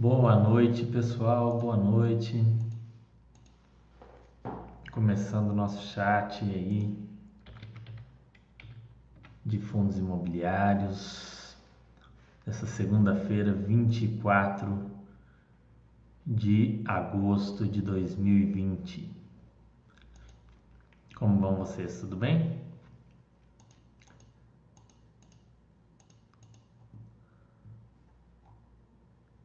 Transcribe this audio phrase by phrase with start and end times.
[0.00, 1.58] Boa noite, pessoal.
[1.58, 2.42] Boa noite.
[4.92, 6.98] Começando o nosso chat aí
[9.44, 11.54] de fundos imobiliários.
[12.46, 14.90] Essa segunda-feira, 24
[16.26, 19.14] de agosto de 2020.
[21.14, 22.00] Como vão vocês?
[22.00, 22.58] Tudo bem?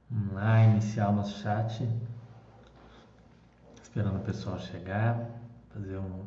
[0.10, 1.88] Vamos lá, iniciar o nosso chat.
[3.82, 5.30] Esperando o pessoal chegar.
[5.74, 6.26] Fazer um.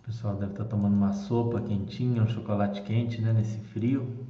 [0.00, 3.32] O pessoal deve estar tomando uma sopa quentinha, um chocolate quente, né?
[3.32, 4.26] Nesse frio.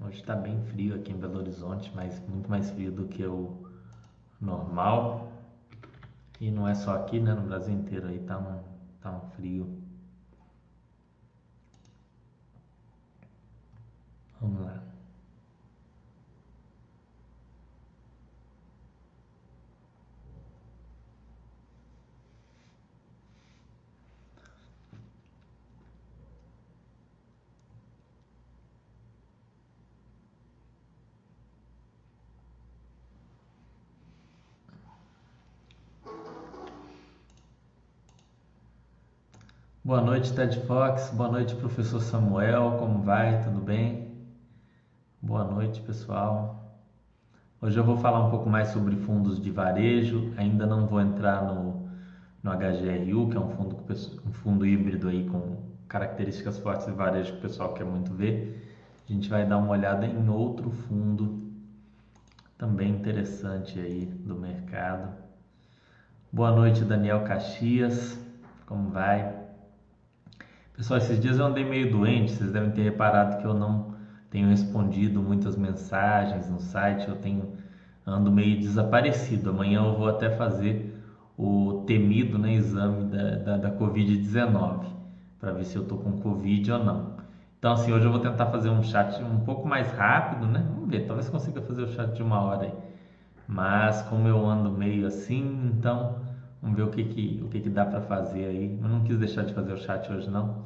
[0.00, 3.68] Hoje está bem frio aqui em Belo Horizonte, mas muito mais frio do que o
[4.40, 5.30] normal.
[6.40, 7.34] E não é só aqui, né?
[7.34, 8.62] No Brasil inteiro aí tá um,
[9.00, 9.78] tá um frio.
[14.40, 14.89] Vamos lá.
[39.82, 41.08] Boa noite, Ted Fox.
[41.10, 42.76] Boa noite, professor Samuel.
[42.78, 43.42] Como vai?
[43.42, 44.10] Tudo bem?
[45.22, 46.70] Boa noite, pessoal.
[47.62, 50.34] Hoje eu vou falar um pouco mais sobre fundos de varejo.
[50.36, 51.88] Ainda não vou entrar no,
[52.42, 53.78] no HGRU, que é um fundo,
[54.26, 55.56] um fundo híbrido aí com
[55.88, 58.62] características fortes de varejo que o pessoal quer muito ver.
[59.08, 61.50] A gente vai dar uma olhada em outro fundo
[62.58, 65.08] também interessante aí do mercado.
[66.30, 68.20] Boa noite, Daniel Caxias.
[68.66, 69.39] Como vai?
[70.80, 73.96] Pessoal, esses dias eu andei meio doente, vocês devem ter reparado que eu não
[74.30, 77.52] tenho respondido muitas mensagens no site, eu tenho
[78.06, 79.50] ando meio desaparecido.
[79.50, 80.98] Amanhã eu vou até fazer
[81.36, 84.86] o temido né, exame da, da, da Covid-19
[85.38, 87.16] para ver se eu estou com Covid ou não.
[87.58, 90.66] Então, assim, hoje eu vou tentar fazer um chat um pouco mais rápido, né?
[90.66, 92.72] Vamos ver, talvez consiga fazer o chat de uma hora aí.
[93.46, 96.22] Mas como eu ando meio assim, então
[96.62, 98.78] Vamos ver o que, que, o que, que dá para fazer aí.
[98.80, 100.64] Eu não quis deixar de fazer o chat hoje não,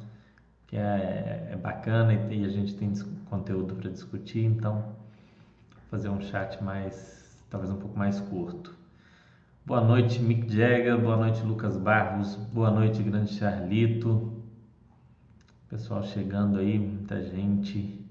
[0.67, 2.91] que é, é bacana e, e, a gente tem
[3.29, 4.95] conteúdo para discutir, então
[5.89, 8.75] fazer um chat mais, talvez um pouco mais curto.
[9.65, 10.99] Boa noite, Mick Jagger.
[10.99, 12.35] Boa noite, Lucas Barros.
[12.35, 14.43] Boa noite, grande Charlito.
[15.69, 18.05] Pessoal chegando aí, muita gente.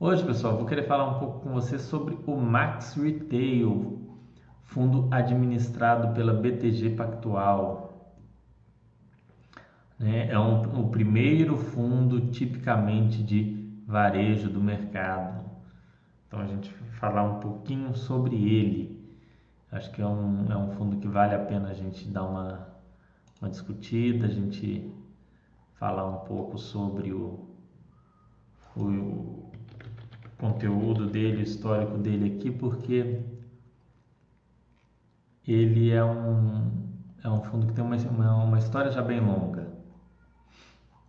[0.00, 3.95] Hoje, pessoal, vou querer falar um pouco com você sobre o Max Retail,
[4.66, 8.14] fundo administrado pela BTG Pactual.
[9.98, 10.28] Né?
[10.30, 15.44] É um, o primeiro fundo tipicamente de varejo do mercado.
[16.26, 18.96] Então a gente vai falar um pouquinho sobre ele.
[19.70, 22.68] Acho que é um, é um fundo que vale a pena a gente dar uma,
[23.40, 24.92] uma discutida, a gente
[25.74, 27.48] falar um pouco sobre o,
[28.76, 29.50] o, o
[30.38, 33.22] conteúdo dele, o histórico dele aqui, porque
[35.52, 36.70] ele é um,
[37.22, 39.68] é um fundo que tem uma, uma, uma história já bem longa.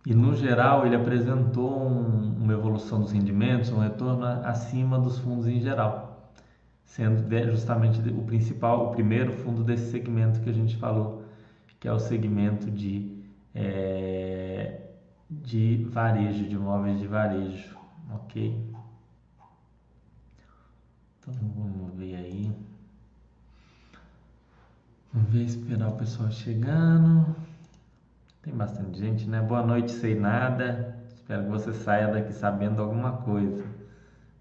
[0.06, 5.46] E, no geral, ele apresentou um, uma evolução dos rendimentos, um retorno acima dos fundos
[5.46, 6.32] em geral,
[6.84, 11.24] sendo justamente o principal, o primeiro fundo desse segmento que a gente falou,
[11.78, 13.22] que é o segmento de,
[13.54, 14.80] é,
[15.28, 17.76] de varejo, de imóveis de varejo,
[18.14, 18.64] ok?
[21.20, 22.52] Então, vamos ver aí.
[25.12, 27.36] Vamos ver, esperar o pessoal chegando.
[28.42, 29.42] Tem bastante gente, né?
[29.42, 30.96] Boa noite, sei nada.
[31.14, 33.62] Espero que você saia daqui sabendo alguma coisa.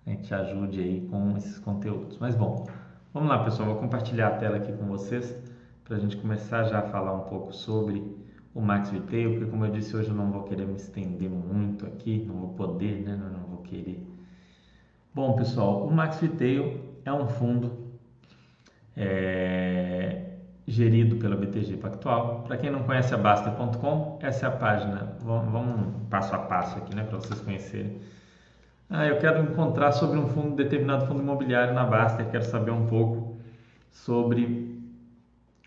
[0.06, 2.18] A gente ajude aí com esses conteúdos.
[2.20, 2.66] Mas bom,
[3.14, 3.68] vamos lá, pessoal.
[3.68, 5.36] Vou compartilhar a tela aqui com vocês
[5.84, 8.16] para a gente começar já a falar um pouco sobre
[8.54, 11.86] o Max Retail, porque como eu disse hoje eu não vou querer me estender muito
[11.86, 13.16] aqui, não vou poder, né?
[13.16, 14.02] Não, não vou querer.
[15.14, 17.88] Bom, pessoal, o Max Retail é um fundo
[18.95, 20.26] é,
[20.68, 22.44] gerido pela BTG Pactual.
[22.46, 25.16] Para quem não conhece a Basta.com, essa é a página.
[25.22, 27.98] Vamos, vamos passo a passo aqui, né, para vocês conhecerem.
[28.90, 32.86] Ah, eu quero encontrar sobre um fundo, determinado fundo imobiliário na Basta, quero saber um
[32.86, 33.38] pouco
[33.92, 34.78] sobre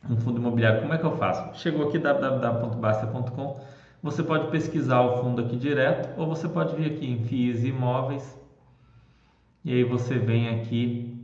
[0.09, 0.83] um fundo imobiliário.
[0.83, 1.59] Como é que eu faço?
[1.61, 3.61] Chegou aqui www.basta.com,
[4.03, 8.39] você pode pesquisar o fundo aqui direto ou você pode vir aqui em FIIs Imóveis
[9.63, 11.15] e aí você vem aqui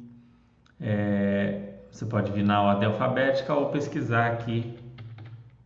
[0.79, 1.66] é,
[1.97, 4.79] você pode vir na ordem alfabética ou pesquisar aqui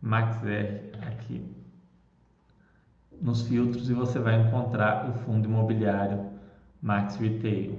[0.01, 1.45] MaxR aqui
[3.21, 6.31] nos filtros e você vai encontrar o fundo imobiliário
[6.81, 7.77] Max Retail.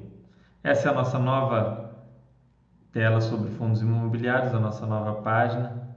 [0.62, 1.94] Essa é a nossa nova
[2.92, 5.88] tela sobre fundos imobiliários, a nossa nova página.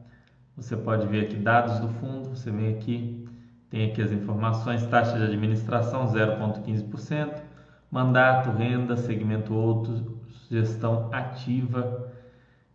[0.55, 3.27] Você pode ver aqui dados do fundo, você vem aqui,
[3.69, 7.41] tem aqui as informações, taxa de administração 0,15%,
[7.91, 10.01] mandato, renda, segmento outros,
[10.49, 12.14] gestão ativa,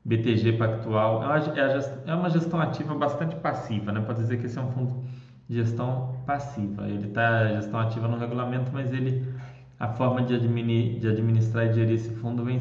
[0.05, 1.23] BTG Pactual.
[1.25, 4.00] É, é uma gestão ativa bastante passiva, né?
[4.00, 5.05] Pode dizer que esse é um fundo
[5.49, 6.88] de gestão passiva.
[6.88, 9.25] Ele está gestão ativa no regulamento, mas ele
[9.79, 12.58] a forma de, administ, de administrar e gerir esse fundo vem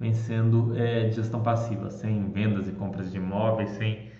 [0.00, 4.10] vem sendo é, gestão passiva, sem vendas e compras de imóveis, sem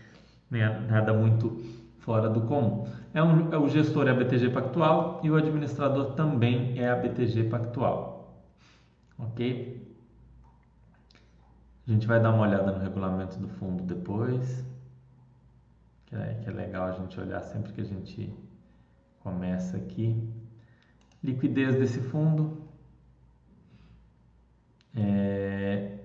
[0.50, 1.58] né, nada muito
[1.98, 2.86] fora do comum.
[3.14, 6.96] É, um, é o gestor é a BTG Pactual e o administrador também é a
[6.96, 8.44] BTG Pactual.
[9.19, 9.85] Ok?
[11.86, 14.64] A gente vai dar uma olhada no regulamento do fundo depois,
[16.06, 18.34] que é, que é legal a gente olhar sempre que a gente
[19.20, 20.20] começa aqui.
[21.22, 22.60] Liquidez desse fundo.
[24.96, 25.98] É,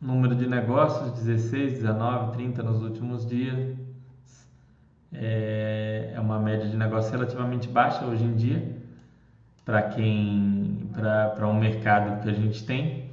[0.00, 3.76] número de negócios 16, 19, 30 nos últimos dias.
[5.12, 8.76] É, é uma média de negócio relativamente baixa hoje em dia
[9.66, 13.05] para quem para um mercado que a gente tem.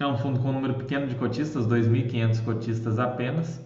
[0.00, 3.62] É um fundo com um número pequeno de cotistas, 2.500 cotistas apenas.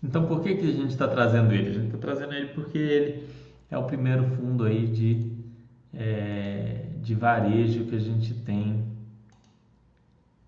[0.00, 1.70] Então, por que, que a gente está trazendo ele?
[1.70, 3.28] A gente está trazendo ele porque ele
[3.68, 5.32] é o primeiro fundo aí de,
[5.92, 8.84] é, de varejo que a gente tem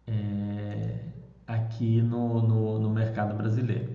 [0.06, 1.00] é,
[1.44, 3.90] aqui no, no, no, mercado brasileiro.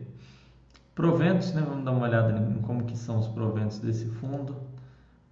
[0.93, 1.63] Proventos, né?
[1.65, 4.53] vamos dar uma olhada em como que são os proventos desse fundo.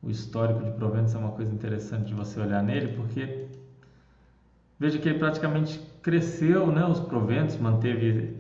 [0.02, 3.43] O histórico de proventos é uma coisa interessante de você olhar nele, porque
[4.80, 6.86] veja que ele praticamente cresceu, né?
[6.86, 8.38] os proventos, manteve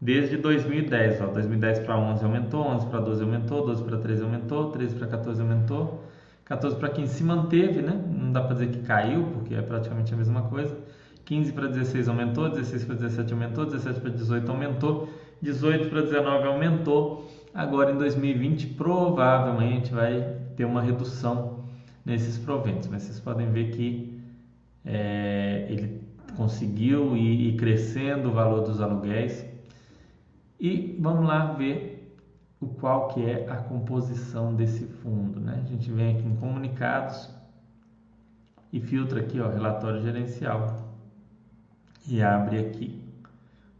[0.00, 1.20] desde 2010.
[1.20, 5.06] Ó, 2010 para 11 aumentou, 11 para 12 aumentou, 12 para 13 aumentou, 13 para
[5.08, 6.04] 14 aumentou,
[6.44, 8.00] 14 para 15 se manteve, né?
[8.08, 10.76] Não dá para dizer que caiu, porque é praticamente a mesma coisa.
[11.24, 15.08] 15 para 16 aumentou, 16 para 17 aumentou, 17 para 18 aumentou,
[15.40, 17.30] 18 para 19 aumentou.
[17.54, 21.64] Agora em 2020 provavelmente vai ter uma redução
[22.04, 24.09] nesses proventos, mas vocês podem ver que
[24.84, 26.00] é, ele
[26.36, 29.44] conseguiu ir, ir crescendo o valor dos aluguéis
[30.58, 32.16] e vamos lá ver
[32.60, 35.60] o qual que é a composição desse fundo, né?
[35.64, 37.30] A gente vem aqui em comunicados
[38.72, 40.90] e filtra aqui, ó, relatório gerencial
[42.06, 43.02] e abre aqui.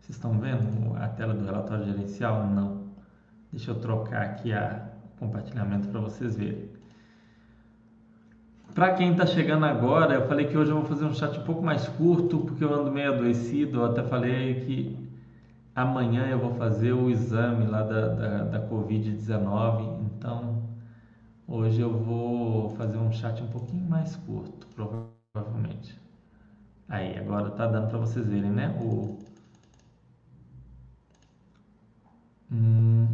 [0.00, 2.46] Vocês estão vendo a tela do relatório gerencial?
[2.46, 2.88] Não.
[3.52, 4.88] Deixa eu trocar aqui a
[5.18, 6.79] compartilhamento para vocês verem.
[8.74, 11.44] Para quem está chegando agora, eu falei que hoje eu vou fazer um chat um
[11.44, 13.78] pouco mais curto, porque eu ando meio adoecido.
[13.80, 15.10] Eu até falei que
[15.74, 20.62] Amanhã eu vou fazer o exame lá da, da, da Covid-19, então
[21.48, 25.98] hoje eu vou fazer um chat um pouquinho mais curto, provavelmente.
[26.88, 28.76] Aí, agora tá dando para vocês verem, né?
[28.80, 29.16] O
[32.50, 33.09] hum...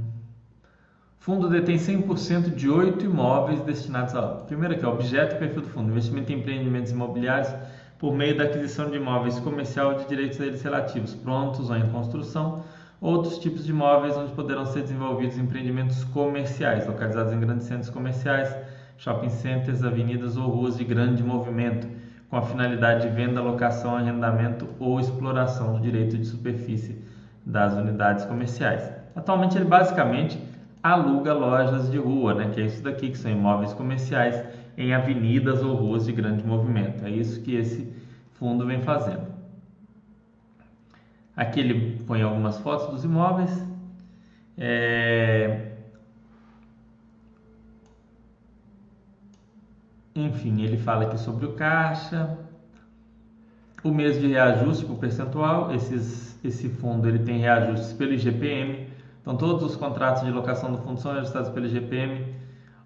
[1.26, 4.23] Fundo detém 100% de oito imóveis destinados a.
[4.46, 7.52] Primeiro aqui, objeto e perfil do fundo: investimento em empreendimentos imobiliários
[7.99, 11.88] por meio da aquisição de imóveis comercial de direitos a eles relativos, prontos ou em
[11.88, 12.62] construção,
[13.00, 18.56] outros tipos de imóveis onde poderão ser desenvolvidos empreendimentos comerciais, localizados em grandes centros comerciais,
[18.96, 21.88] shopping centers, avenidas ou ruas de grande movimento,
[22.31, 27.03] com a finalidade de venda, locação, arrendamento ou exploração do direito de superfície
[27.44, 28.89] das unidades comerciais.
[29.17, 30.39] Atualmente ele basicamente
[30.93, 34.43] aluga lojas de rua, né, que é isso daqui que são imóveis comerciais
[34.76, 37.05] em avenidas ou ruas de grande movimento.
[37.05, 37.93] É isso que esse
[38.34, 39.26] fundo vem fazendo.
[41.36, 43.50] Aqui ele põe algumas fotos dos imóveis.
[44.56, 45.72] É...
[50.14, 52.38] Enfim, ele fala aqui sobre o caixa,
[53.84, 55.74] o mês de reajuste por percentual.
[55.74, 58.85] Esses, esse fundo ele tem reajustes pelo IGPM.
[59.27, 62.33] Então, todos os contratos de locação do fundo são ajustados pelo IGPM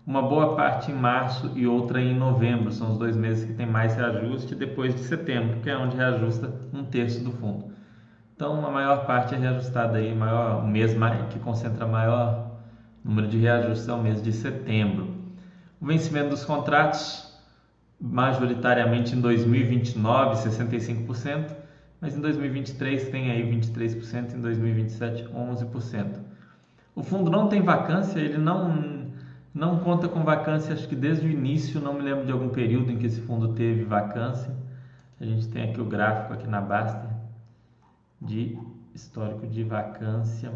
[0.06, 2.72] uma boa parte em março e outra em novembro.
[2.72, 6.50] São os dois meses que tem mais reajuste, depois de setembro, que é onde reajusta
[6.72, 7.66] um terço do fundo.
[8.34, 10.96] Então, a maior parte é reajustada aí, maior, o mês
[11.28, 12.52] que concentra maior
[13.04, 15.14] número de reajustes é o mês de setembro.
[15.78, 17.38] O vencimento dos contratos,
[18.00, 21.54] majoritariamente em 2029, 65%,
[22.00, 26.29] mas em 2023 tem aí 23%, em 2027 11%.
[27.00, 29.08] O fundo não tem vacância, ele não
[29.54, 32.92] não conta com vacância, acho que desde o início, não me lembro de algum período
[32.92, 34.54] em que esse fundo teve vacância.
[35.18, 37.08] A gente tem aqui o gráfico aqui na Baster
[38.20, 38.58] de
[38.94, 40.52] histórico de vacância.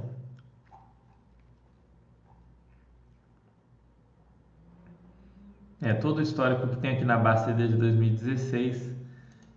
[5.80, 8.92] É, todo o histórico que tem aqui na Baster desde 2016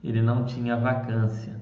[0.01, 1.56] ele não tinha vacância.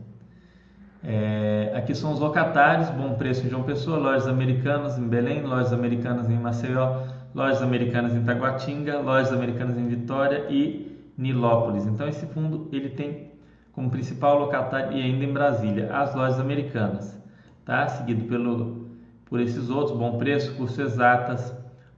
[1.08, 5.72] É, aqui são os locatários, bom preço em João Pessoa, lojas americanas em Belém, lojas
[5.72, 11.86] americanas em Maceió, lojas americanas em Taguatinga, lojas americanas em Vitória e Nilópolis.
[11.86, 13.32] Então esse fundo ele tem
[13.72, 17.22] como principal locatário e ainda em Brasília as lojas americanas,
[17.64, 17.88] tá?
[17.88, 18.86] Seguido pelo
[19.26, 21.54] por esses outros, bom preço, curso exatas,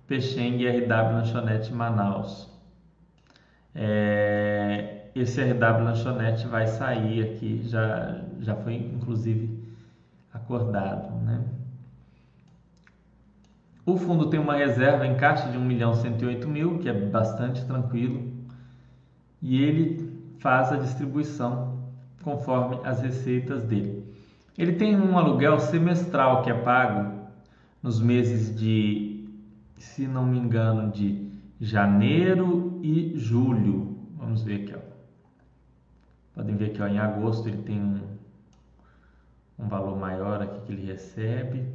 [0.07, 2.49] Pecheng RW Lanchonete Manaus.
[3.75, 9.57] É, esse RW Lanchonete vai sair aqui, já, já foi inclusive
[10.33, 11.15] acordado.
[11.23, 11.43] Né?
[13.85, 17.65] O fundo tem uma reserva em caixa de 1 milhão 108 mil, que é bastante
[17.65, 18.33] tranquilo,
[19.41, 21.77] e ele faz a distribuição
[22.21, 24.03] conforme as receitas dele.
[24.57, 27.29] Ele tem um aluguel semestral que é pago
[27.81, 29.25] nos meses de,
[29.77, 33.97] se não me engano, de janeiro e julho.
[34.17, 34.87] Vamos ver aqui, ó.
[36.35, 38.16] Podem ver que ó, em agosto ele tem um,
[39.57, 41.65] um valor maior aqui que ele recebe.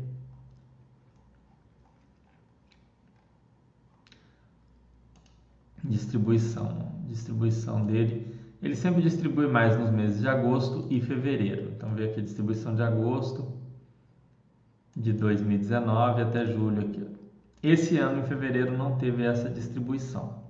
[5.82, 8.38] Distribuição, distribuição dele.
[8.62, 11.72] Ele sempre distribui mais nos meses de agosto e fevereiro.
[11.76, 13.52] Então, vê aqui a distribuição de agosto
[14.96, 17.04] de 2019 até julho aqui.
[17.60, 20.42] Esse ano, em fevereiro, não teve essa distribuição.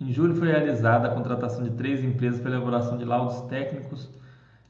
[0.00, 4.08] Em julho foi realizada a contratação de três empresas para elaboração de laudos técnicos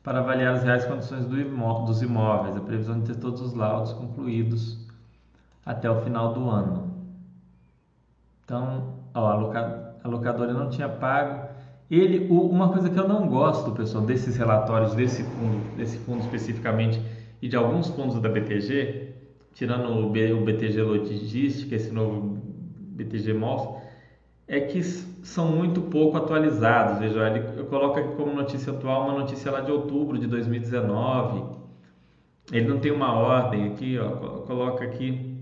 [0.02, 2.56] para avaliar as reais condições do imó dos imóveis.
[2.56, 4.78] A previsão de ter todos os laudos concluídos
[5.64, 6.90] até o final do ano.
[8.44, 9.28] Então, ó,
[10.02, 11.48] a locadora não tinha pago.
[11.90, 17.00] Ele, uma coisa que eu não gosto, pessoal, desses relatórios desse fundo, desse fundo especificamente
[17.42, 19.12] e de alguns fundos da BTG,
[19.54, 22.38] tirando o, BTG Logística, esse novo
[22.70, 23.79] BTG Malls,
[24.50, 26.98] é que são muito pouco atualizados.
[26.98, 31.56] Veja, ele coloca aqui como notícia atual uma notícia lá de outubro de 2019.
[32.50, 35.38] Ele não tem uma ordem aqui, ó, coloca aqui.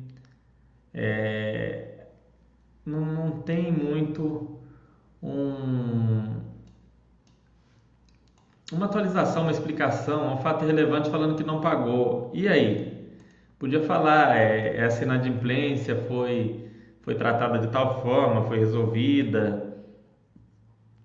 [0.93, 2.07] É,
[2.85, 4.61] não, não tem muito
[5.23, 6.43] um,
[8.71, 12.31] uma atualização, uma explicação, um fato relevante falando que não pagou.
[12.35, 13.09] E aí?
[13.59, 16.68] Podia falar, é, essa inadimplência foi,
[17.09, 19.75] foi tratada de tal forma, foi resolvida.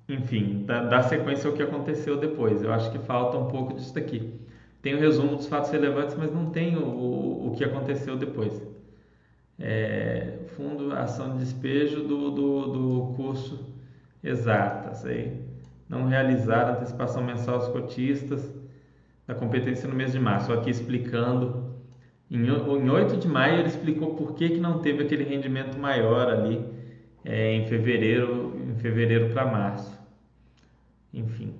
[0.09, 2.61] Enfim, dar sequência ao que aconteceu depois.
[2.61, 4.37] Eu acho que falta um pouco disso daqui.
[4.81, 8.61] Tem o resumo dos fatos relevantes, mas não tem o, o, o que aconteceu depois.
[9.57, 13.73] É, fundo Ação de Despejo do, do, do curso
[14.21, 15.05] Exatas.
[15.05, 15.41] Aí
[15.87, 18.53] não realizar antecipação mensal aos cotistas
[19.25, 20.51] da competência no mês de março.
[20.51, 21.62] Aqui explicando,
[22.29, 26.29] em, em 8 de maio ele explicou por que, que não teve aquele rendimento maior
[26.29, 26.63] ali
[27.23, 29.97] é, em fevereiro, em fevereiro para março.
[31.13, 31.53] Enfim,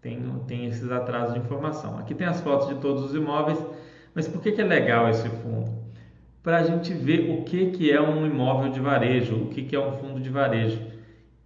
[0.00, 1.98] tem, tem esses atrasos de informação.
[1.98, 3.58] Aqui tem as fotos de todos os imóveis,
[4.14, 5.82] mas por que, que é legal esse fundo?
[6.42, 9.74] Para a gente ver o que, que é um imóvel de varejo, o que, que
[9.74, 10.78] é um fundo de varejo.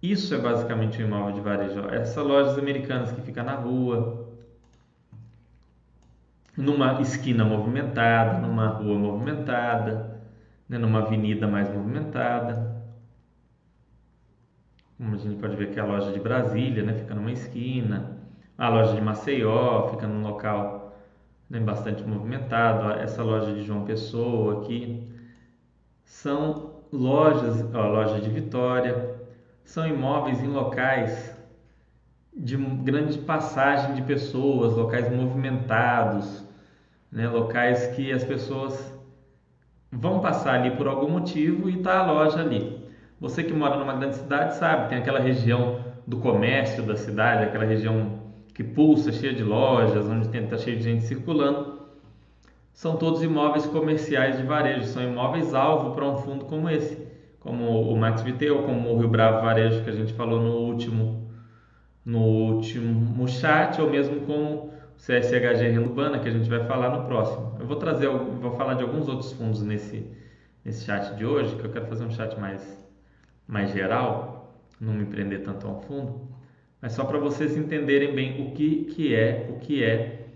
[0.01, 1.79] Isso é basicamente um imóvel de varejo.
[1.89, 4.18] Essas lojas americanas que fica na rua,
[6.59, 10.21] numa esquina movimentada, numa rua movimentada,
[10.67, 12.83] né, numa avenida mais movimentada.
[14.97, 18.17] Como a gente pode ver aqui a loja de Brasília, né, fica numa esquina.
[18.57, 20.93] A loja de Maceió fica num local
[21.49, 22.91] né, bastante movimentado.
[22.91, 25.07] Essa loja de João Pessoa aqui
[26.03, 29.15] são lojas, ó, a loja de Vitória,
[29.63, 31.33] são imóveis em locais
[32.35, 36.48] de grande passagem de pessoas, locais movimentados,
[37.11, 37.27] né?
[37.27, 38.97] locais que as pessoas
[39.91, 42.79] vão passar ali por algum motivo e está a loja ali.
[43.19, 47.65] Você que mora numa grande cidade sabe, tem aquela região do comércio da cidade, aquela
[47.65, 48.19] região
[48.53, 51.79] que pulsa, cheia de lojas, onde está cheio de gente circulando.
[52.73, 57.81] São todos imóveis comerciais de varejo, são imóveis alvo para um fundo como esse como
[57.81, 61.29] o Max Viteu, como o Rio Bravo Varejo que a gente falou no último
[62.05, 67.05] no último chat, ou mesmo como CSHG Renda Urbana, que a gente vai falar no
[67.05, 67.55] próximo.
[67.57, 70.05] Eu vou trazer, vou falar de alguns outros fundos nesse,
[70.63, 72.85] nesse chat de hoje, que eu quero fazer um chat mais,
[73.47, 76.29] mais geral, não me prender tanto a um fundo,
[76.81, 80.27] mas só para vocês entenderem bem o que, que é o que é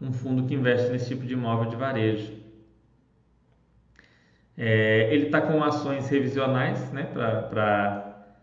[0.00, 2.32] um fundo que investe nesse tipo de imóvel de varejo.
[4.56, 8.36] É, ele está com ações revisionais né, para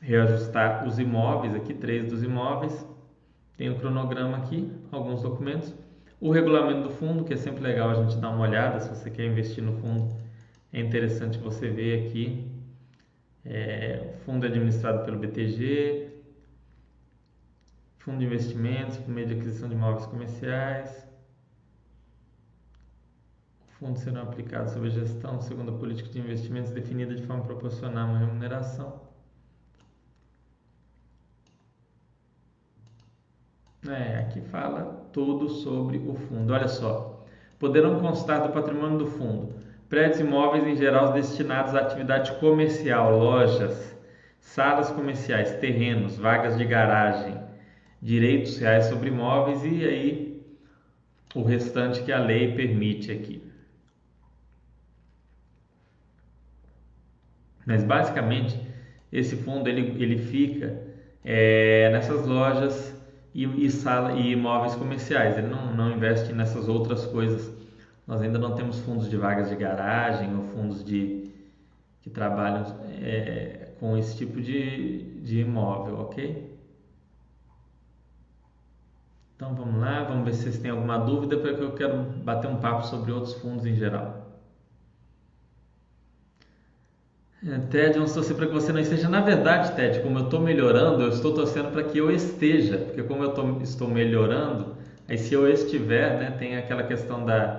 [0.00, 2.89] reajustar os imóveis, aqui três dos imóveis.
[3.60, 5.74] Tem o cronograma aqui, alguns documentos.
[6.18, 9.10] O regulamento do fundo, que é sempre legal a gente dar uma olhada, se você
[9.10, 10.16] quer investir no fundo,
[10.72, 12.50] é interessante você ver aqui.
[13.44, 16.10] É, o fundo é administrado pelo BTG,
[17.98, 21.06] Fundo de investimentos por meio de aquisição de imóveis comerciais.
[23.78, 28.04] Fundos serão aplicados sob a gestão segundo a política de investimentos definida de forma a
[28.06, 29.09] uma remuneração.
[33.88, 36.52] É, aqui fala tudo sobre o fundo.
[36.52, 37.26] Olha só.
[37.58, 39.60] Poderão constar do patrimônio do fundo
[39.90, 43.92] prédios imóveis em geral destinados à atividade comercial, lojas,
[44.38, 47.36] salas comerciais, terrenos, vagas de garagem,
[48.00, 50.42] direitos reais sobre imóveis e aí
[51.34, 53.42] o restante que a lei permite aqui.
[57.66, 58.60] Mas basicamente
[59.12, 60.82] esse fundo ele, ele fica
[61.24, 62.96] é, nessas lojas
[63.34, 65.38] e, e, sala, e imóveis comerciais.
[65.38, 67.52] Ele não, não investe nessas outras coisas.
[68.06, 71.30] Nós ainda não temos fundos de vagas de garagem ou fundos de,
[72.02, 72.64] que trabalham
[73.00, 76.50] é, com esse tipo de, de imóvel, ok?
[79.36, 82.60] Então vamos lá, vamos ver se vocês têm alguma dúvida, porque eu quero bater um
[82.60, 84.19] papo sobre outros fundos em geral.
[87.42, 89.08] É, Ted, vamos torcer para que você não esteja.
[89.08, 93.02] Na verdade, Ted, como eu estou melhorando, eu estou torcendo para que eu esteja, porque
[93.02, 94.76] como eu tô, estou melhorando,
[95.08, 97.58] aí se eu estiver, né, tem aquela questão da,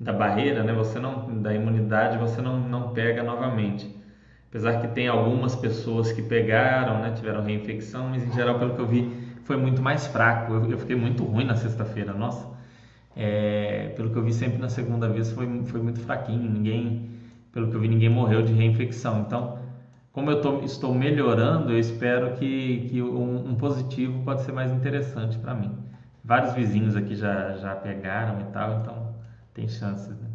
[0.00, 3.94] da barreira, né, você não, da imunidade, você não, não pega novamente.
[4.48, 8.80] Apesar que tem algumas pessoas que pegaram, né, tiveram reinfecção, mas em geral, pelo que
[8.80, 10.52] eu vi, foi muito mais fraco.
[10.54, 12.48] Eu, eu fiquei muito ruim na sexta-feira, nossa.
[13.14, 17.02] É, pelo que eu vi sempre na segunda vez, foi, foi muito fraquinho, ninguém
[17.58, 19.20] pelo que eu vi, ninguém morreu de reinfecção.
[19.20, 19.58] Então,
[20.12, 24.70] como eu tô, estou melhorando, eu espero que, que um, um positivo pode ser mais
[24.70, 25.76] interessante para mim.
[26.24, 29.14] Vários vizinhos aqui já, já pegaram e tal, então
[29.54, 30.08] tem chances.
[30.08, 30.28] Né?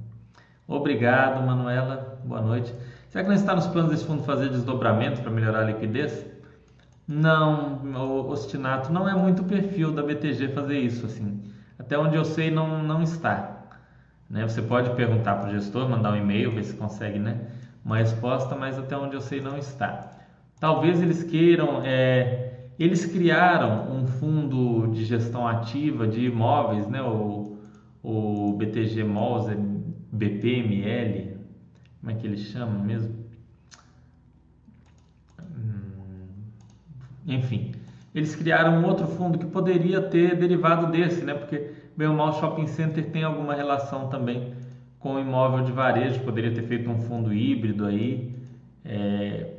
[0.67, 2.19] Obrigado, Manuela.
[2.25, 2.73] Boa noite.
[3.07, 6.25] Será que não está nos planos desse fundo fazer desdobramento para melhorar a liquidez?
[7.07, 11.41] Não, o ostinato não é muito perfil da BTG fazer isso assim.
[11.79, 13.52] Até onde eu sei não, não está.
[14.33, 14.47] Né?
[14.47, 17.37] Você pode perguntar para o gestor, mandar um e-mail, ver se consegue né,
[17.85, 20.09] uma resposta, mas até onde eu sei não está.
[20.59, 27.59] Talvez eles queiram, é, eles criaram um fundo de gestão ativa de imóveis, né, o,
[28.01, 29.57] o BTG Malls, é
[30.11, 31.37] BPML,
[32.01, 33.13] como é que eles chamam mesmo?
[35.39, 36.25] Hum,
[37.27, 37.71] enfim,
[38.15, 41.35] eles criaram um outro fundo que poderia ter derivado desse, né?
[41.35, 44.53] Porque bem ou mal shopping center tem alguma relação também
[44.99, 48.33] com o imóvel de varejo, poderia ter feito um fundo híbrido aí,
[48.85, 49.53] é,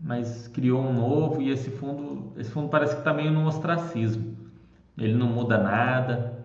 [0.00, 4.36] mas criou um novo e esse fundo, esse fundo parece que está meio no ostracismo.
[4.96, 6.44] Ele não muda nada.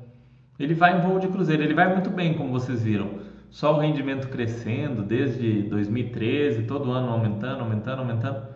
[0.60, 3.22] Ele vai em voo de cruzeiro, ele vai muito bem, como vocês viram.
[3.50, 8.48] Só o rendimento crescendo desde 2013, todo ano aumentando, aumentando, aumentando.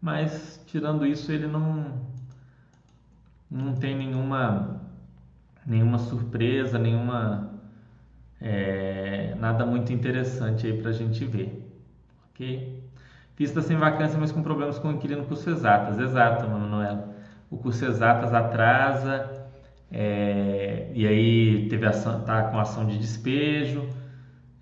[0.00, 2.10] Mas tirando isso, ele não
[3.50, 4.81] não tem nenhuma
[5.66, 7.52] nenhuma surpresa, nenhuma
[8.40, 11.70] é, nada muito interessante aí para a gente ver,
[12.30, 12.82] ok?
[13.36, 17.14] Pista sem vacância, mas com problemas com o inquilino curso exatas, exato, Manuela.
[17.50, 19.48] O curso exatas atrasa
[19.90, 23.88] é, e aí teve ação, tá com ação de despejo,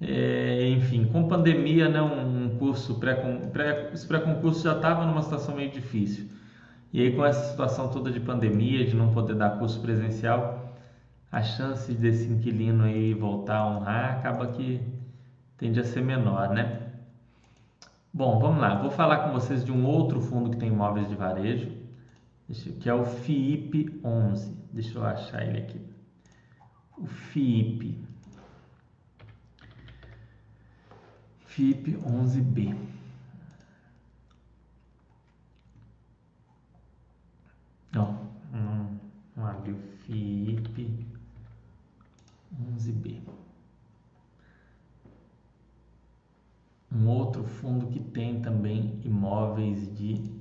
[0.01, 3.15] é, enfim, com pandemia, né, um, um curso pré,
[3.53, 6.27] pré, esse pré-concurso já estava numa situação meio difícil.
[6.93, 10.70] E aí com essa situação toda de pandemia, de não poder dar curso presencial,
[11.31, 14.81] a chance desse inquilino aí voltar a honrar acaba que
[15.57, 16.91] tende a ser menor, né?
[18.13, 18.81] Bom, vamos lá.
[18.83, 21.71] Vou falar com vocês de um outro fundo que tem imóveis de varejo,
[22.81, 24.53] que é o FIIP 11.
[24.73, 25.81] Deixa eu achar ele aqui.
[26.99, 28.05] O FIIP.
[31.47, 32.77] FIIP 11B.
[37.95, 38.15] Ó,
[38.53, 39.01] não,
[39.37, 41.00] não abriu FIIP
[42.81, 43.21] 11B.
[46.91, 50.41] Um outro fundo que tem também imóveis de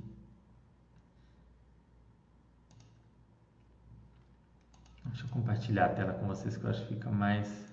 [5.06, 7.67] Deixa eu compartilhar a tela com vocês que eu acho que fica mais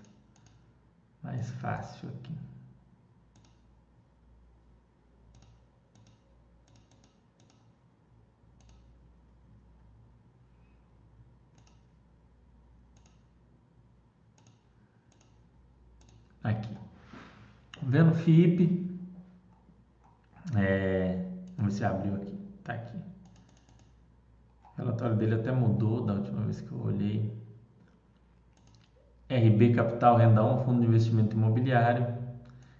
[1.23, 2.35] mais fácil aqui.
[16.47, 16.69] Aqui.
[17.83, 18.89] Vendo FIP.
[20.57, 21.25] É,
[21.57, 22.39] vamos ver se abriu aqui.
[22.63, 22.97] Tá aqui.
[24.63, 27.37] O relatório dele até mudou da última vez que eu olhei.
[29.29, 32.07] RB Capital Renda 1, fundo de investimento imobiliário.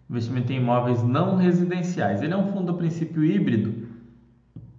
[0.09, 2.23] Investimento em imóveis não residenciais.
[2.23, 3.89] Ele é um fundo a princípio híbrido,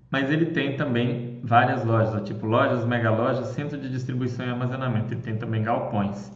[0.10, 5.14] mas ele tem também várias lojas, tipo lojas, mega lojas, centro de distribuição e armazenamento.
[5.14, 6.32] Ele tem também galpões.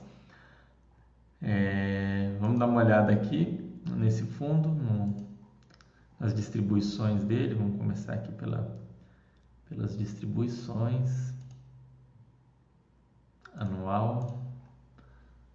[1.41, 3.63] É, vamos dar uma olhada aqui
[3.95, 5.15] nesse fundo, no,
[6.19, 7.53] nas distribuições dele.
[7.53, 8.75] Vamos começar aqui pela,
[9.69, 11.31] pelas distribuições
[13.55, 14.41] anual.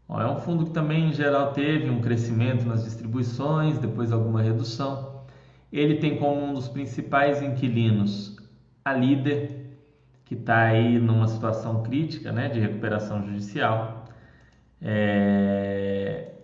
[0.08, 4.40] Ó, é um fundo que também, em geral, teve um crescimento nas distribuições, depois alguma
[4.40, 5.24] redução.
[5.72, 8.36] Ele tem como um dos principais inquilinos
[8.84, 9.76] a líder,
[10.24, 14.04] que está aí numa situação crítica né, de recuperação judicial.
[14.80, 16.35] É...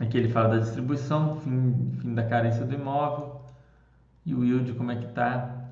[0.00, 3.42] Aqui ele fala da distribuição, fim, fim da carência do imóvel
[4.24, 5.68] e o yield, como é que está.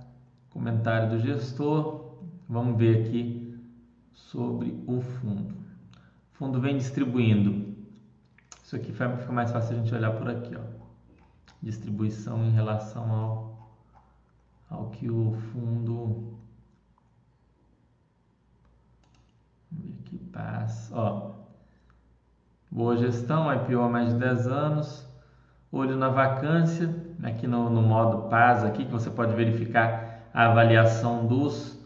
[0.50, 2.14] Comentário do gestor.
[2.46, 3.58] Vamos ver aqui
[4.12, 5.54] sobre o fundo.
[5.54, 7.74] O fundo vem distribuindo.
[8.62, 10.60] Isso aqui fica mais fácil a gente olhar por aqui, ó.
[11.62, 13.72] Distribuição em relação ao,
[14.68, 16.38] ao que o fundo
[19.70, 20.94] Vamos ver aqui, passa.
[20.94, 21.37] Ó,
[22.70, 25.06] boa gestão, IPO há mais de 10 anos.
[25.70, 31.26] Olho na vacância, aqui no, no modo PAS, aqui, que você pode verificar a avaliação
[31.26, 31.78] dos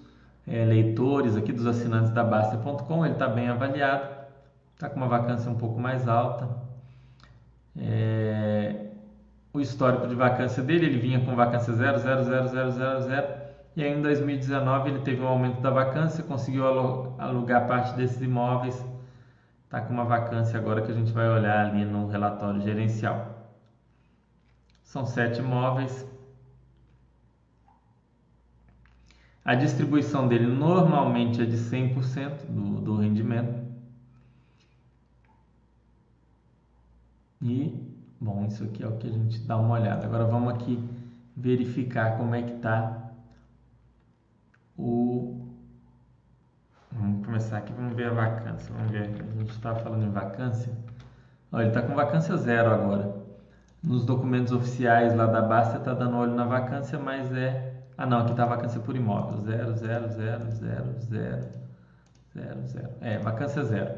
[0.46, 3.04] é, leitores, aqui dos assinantes da Basta.com.
[3.04, 4.08] Ele está bem avaliado,
[4.74, 6.48] está com uma vacância um pouco mais alta.
[7.76, 8.86] É,
[9.52, 13.42] o histórico de vacância dele, ele vinha com vacância 0,00000
[13.74, 16.66] e aí em 2019 ele teve um aumento da vacância, conseguiu
[17.18, 18.84] alugar parte desses imóveis,
[19.72, 23.48] está com uma vacância agora que a gente vai olhar ali no relatório gerencial.
[24.82, 26.06] São sete imóveis.
[29.42, 33.62] A distribuição dele normalmente é de 100% do, do rendimento.
[37.40, 40.04] E, bom, isso aqui é o que a gente dá uma olhada.
[40.04, 40.86] Agora vamos aqui
[41.34, 43.10] verificar como é que está
[44.76, 45.41] o.
[47.32, 48.74] Começar aqui, vamos ver a vacância.
[48.76, 50.70] Vamos ver, a gente estava falando em vacância.
[51.50, 53.16] Olha, ele está com vacância zero agora.
[53.82, 57.84] Nos documentos oficiais lá da Basta está dando olho na vacância, mas é.
[57.96, 59.38] Ah não, aqui está vacância por imóvel.
[59.38, 61.48] Zero, zero, zero, zero, zero,
[62.34, 62.90] zero, zero.
[63.00, 63.92] É, vacância zero.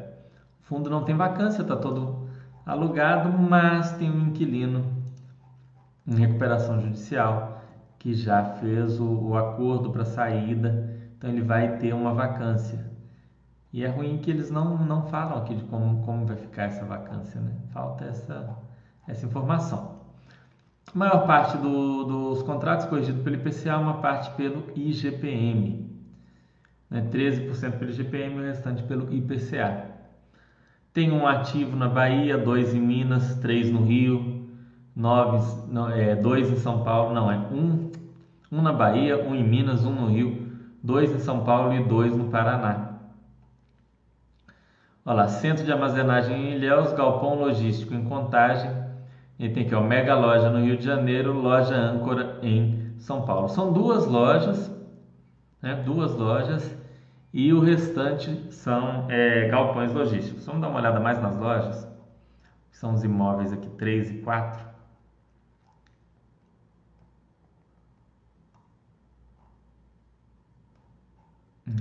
[0.61, 2.29] O fundo não tem vacância, está todo
[2.65, 4.85] alugado, mas tem um inquilino
[6.07, 7.61] em recuperação judicial
[7.99, 12.94] que já fez o, o acordo para saída, então ele vai ter uma vacância.
[13.75, 16.85] E é ruim que eles não, não falam aqui de como, como vai ficar essa
[16.85, 17.51] vacância, né?
[17.73, 18.57] Falta essa,
[19.05, 19.99] essa informação.
[20.93, 25.93] A maior parte do, dos contratos corrigidos pelo IPCA, uma parte pelo IGPM.
[26.89, 27.05] Né?
[27.11, 29.87] 13% pelo IGPM e o restante pelo IPCA.
[30.93, 34.47] Tem um ativo na Bahia, dois em Minas, três no Rio,
[34.95, 37.91] nove, não, é, dois em São Paulo, não, é um
[38.49, 40.47] um na Bahia, um em Minas, um no Rio,
[40.81, 42.84] dois em São Paulo e dois no Paraná.
[45.05, 48.71] Olha lá, centro de armazenagem em Ilhéus, galpão logístico em Contagem,
[49.37, 53.47] e tem aqui, ó, mega loja no Rio de Janeiro, loja âncora em São Paulo.
[53.49, 54.71] São duas lojas,
[55.61, 56.75] né, duas lojas,
[57.31, 60.45] e o restante são é, galpões logísticos.
[60.45, 61.87] Vamos dar uma olhada mais nas lojas,
[62.71, 64.65] são os imóveis aqui 3 e 4.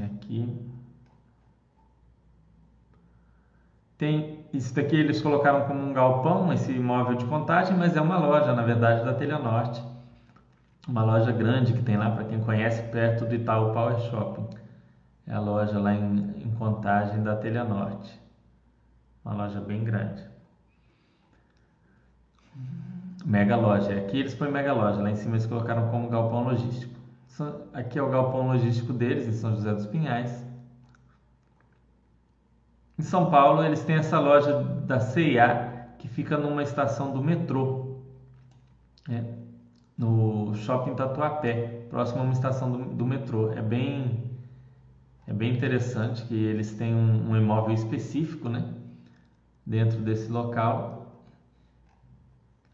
[0.04, 0.73] Aqui.
[4.04, 8.18] Tem isso daqui eles colocaram como um galpão, esse imóvel de contagem, mas é uma
[8.18, 9.82] loja, na verdade, da Telha Norte.
[10.86, 14.46] Uma loja grande que tem lá, para quem conhece, perto do Itaú Power Shopping.
[15.26, 18.20] É a loja lá em, em Contagem da Telha Norte.
[19.24, 20.22] Uma loja bem grande.
[23.24, 23.90] Mega loja.
[23.96, 26.92] Aqui eles põem mega loja, lá em cima eles colocaram como galpão logístico.
[27.72, 30.43] Aqui é o galpão logístico deles, em São José dos Pinhais.
[32.96, 37.96] Em São Paulo, eles têm essa loja da CIA que fica numa estação do metrô,
[39.08, 39.24] né?
[39.98, 43.50] no shopping Tatuapé, próximo a uma estação do, do, metrô.
[43.50, 44.30] É bem,
[45.26, 48.64] é bem interessante que eles têm um, um imóvel específico né?
[49.66, 51.24] dentro desse local,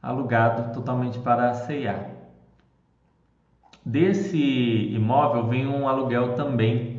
[0.03, 2.15] alugado totalmente para a CIA.
[3.85, 6.90] Desse imóvel vem um aluguel também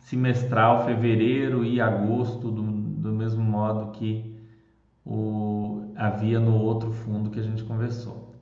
[0.00, 4.38] semestral, fevereiro e agosto, do, do mesmo modo que
[5.04, 8.34] o, havia no outro fundo que a gente conversou.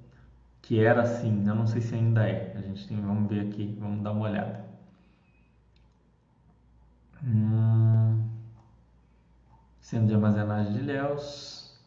[0.63, 2.55] Que era assim, eu não sei se ainda é.
[2.57, 4.67] A gente tem, vamos ver aqui, vamos dar uma olhada.
[7.23, 8.29] Hum,
[10.07, 11.79] de armazenagem de Léus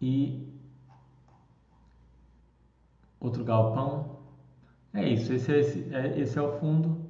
[0.00, 0.46] e
[3.18, 4.18] outro galpão.
[4.92, 7.08] É isso, esse é, esse, é, esse é o fundo.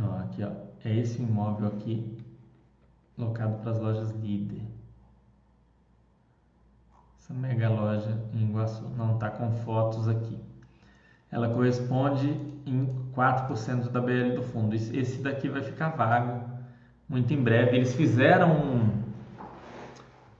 [0.00, 0.50] Ó, aqui, ó,
[0.84, 2.18] é esse imóvel aqui,
[3.16, 4.62] locado para as lojas líder.
[7.18, 10.38] Essa mega loja em Iguaçu não está com fotos aqui.
[11.32, 12.28] Ela corresponde
[12.64, 14.76] em 4% da BL do fundo.
[14.76, 16.44] Esse daqui vai ficar vago
[17.08, 17.76] muito em breve.
[17.76, 19.06] Eles fizeram um.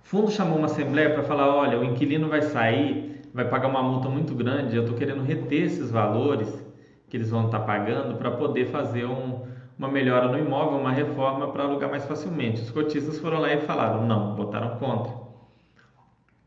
[0.01, 3.83] O fundo chamou uma assembleia para falar: olha, o inquilino vai sair, vai pagar uma
[3.83, 4.77] multa muito grande.
[4.77, 6.65] Eu estou querendo reter esses valores
[7.09, 9.36] que eles vão estar tá pagando para poder fazer um,
[9.79, 12.63] uma melhora no imóvel, uma reforma para alugar mais facilmente.
[12.63, 15.13] Os cotistas foram lá e falaram: não, botaram contra.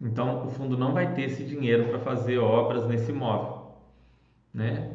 [0.01, 3.73] Então, o fundo não vai ter esse dinheiro para fazer obras nesse imóvel.
[4.53, 4.91] Né?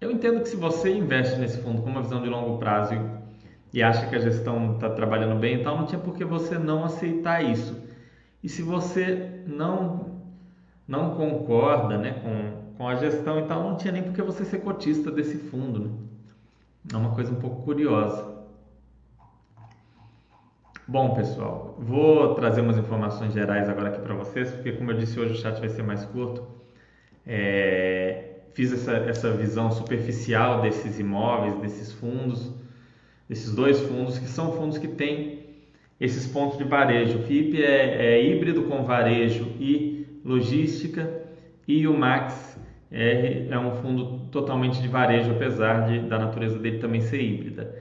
[0.00, 3.78] Eu entendo que se você investe nesse fundo com uma visão de longo prazo e,
[3.78, 6.84] e acha que a gestão está trabalhando bem, então não tinha por que você não
[6.84, 7.76] aceitar isso.
[8.42, 10.18] E se você não
[10.86, 14.60] não concorda né, com, com a gestão, então não tinha nem por que você ser
[14.60, 15.80] cotista desse fundo.
[15.80, 15.90] Né?
[16.92, 18.38] É uma coisa um pouco curiosa.
[20.86, 25.20] Bom, pessoal, vou trazer umas informações gerais agora aqui para vocês, porque como eu disse
[25.20, 26.46] hoje o chat vai ser mais curto.
[27.26, 32.50] É, fiz essa, essa visão superficial desses imóveis, desses fundos,
[33.28, 35.58] desses dois fundos, que são fundos que têm
[36.00, 37.18] esses pontos de varejo.
[37.18, 41.22] O FIP é, é híbrido com varejo e logística,
[41.66, 42.47] e o Max
[42.90, 47.74] é, é um fundo totalmente de varejo, apesar de, da natureza dele também ser híbrida.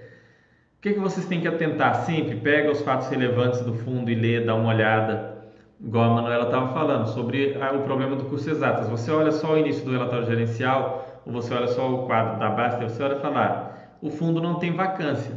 [0.77, 2.35] O que, que vocês têm que atentar sempre?
[2.35, 5.37] Pega os fatos relevantes do fundo e lê, dá uma olhada,
[5.81, 8.87] igual a Manuela estava falando, sobre o problema do curso exatas.
[8.89, 12.49] Você olha só o início do relatório gerencial, ou você olha só o quadro da
[12.49, 15.35] Basta, você olha e fala, o fundo não tem vacância.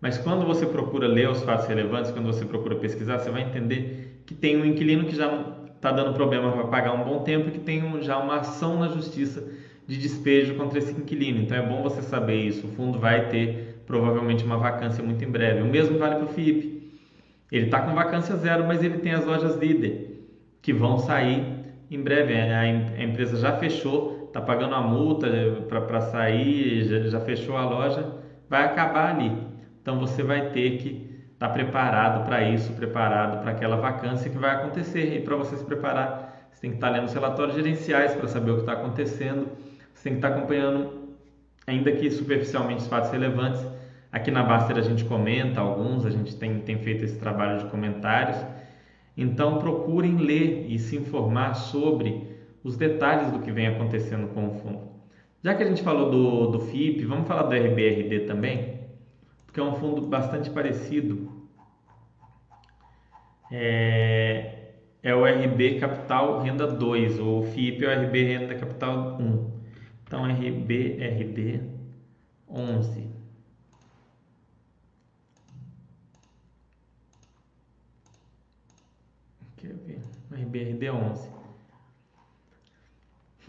[0.00, 4.22] Mas quando você procura ler os fatos relevantes, quando você procura pesquisar, você vai entender
[4.24, 5.28] que tem um inquilino que já
[5.78, 8.78] está dando problema para pagar um bom tempo e que tem um, já uma ação
[8.78, 9.44] na justiça
[9.86, 11.40] de despejo contra esse inquilino.
[11.40, 12.66] Então é bom você saber isso.
[12.66, 15.62] O fundo vai ter provavelmente uma vacância muito em breve.
[15.62, 16.92] O mesmo vale para o FIP.
[17.50, 20.26] Ele está com vacância zero, mas ele tem as lojas líder
[20.60, 21.42] que vão sair
[21.90, 22.34] em breve.
[22.34, 25.26] A, empresa já fechou, está pagando a multa
[25.68, 28.04] para sair, já, já, fechou a loja,
[28.50, 29.32] vai acabar ali.
[29.80, 31.07] Então você vai ter que
[31.38, 35.16] estar tá preparado para isso, preparado para aquela vacância que vai acontecer.
[35.16, 38.28] E para você se preparar, você tem que estar tá lendo os relatórios gerenciais para
[38.28, 39.48] saber o que está acontecendo.
[39.94, 41.16] Você tem que estar tá acompanhando,
[41.66, 43.64] ainda que superficialmente, os fatos relevantes
[44.10, 47.66] Aqui na Baster a gente comenta alguns, a gente tem, tem feito esse trabalho de
[47.66, 48.38] comentários.
[49.14, 52.26] Então procurem ler e se informar sobre
[52.64, 54.80] os detalhes do que vem acontecendo com o fundo.
[55.44, 58.77] Já que a gente falou do, do FIP, vamos falar do RBRD também,
[59.58, 61.48] porque é um fundo bastante parecido.
[63.50, 69.58] É, é o RB Capital Renda 2, o FIP é RB Renda Capital 1.
[70.04, 71.60] Então, RBRD
[72.48, 73.08] 11.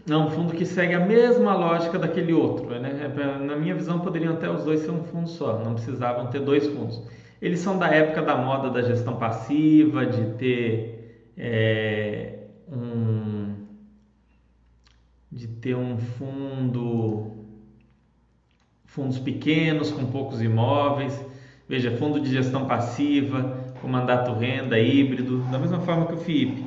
[0.06, 0.10] RBRD11.
[0.10, 2.68] É um fundo que segue a mesma lógica daquele outro.
[2.68, 3.00] Né?
[3.04, 6.40] É, na minha visão, poderiam até os dois ser um fundo só, não precisavam ter
[6.40, 7.02] dois fundos.
[7.40, 12.38] Eles são da época da moda da gestão passiva, de ter é,
[12.70, 13.54] um
[15.32, 17.30] de ter um fundo
[18.84, 21.18] fundos pequenos com poucos imóveis.
[21.68, 26.66] Veja, fundo de gestão passiva, com mandato renda híbrido, da mesma forma que o FIP.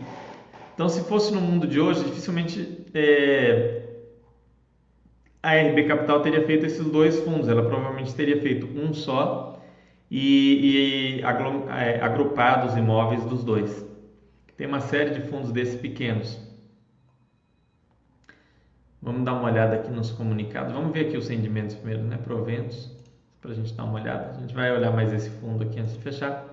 [0.74, 3.84] Então, se fosse no mundo de hoje, dificilmente é,
[5.42, 7.48] a RB Capital teria feito esses dois fundos.
[7.50, 9.62] Ela provavelmente teria feito um só
[10.10, 13.86] e, e é, agrupado os imóveis dos dois.
[14.56, 16.40] Tem uma série de fundos desses pequenos.
[19.02, 20.72] Vamos dar uma olhada aqui nos comunicados.
[20.72, 22.18] Vamos ver aqui os rendimentos primeiro, né?
[22.18, 22.90] Proventos,
[23.42, 24.38] para a gente dar uma olhada.
[24.38, 26.46] A gente vai olhar mais esse fundo aqui antes de fechar.